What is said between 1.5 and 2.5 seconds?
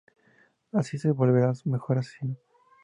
mejor asesino.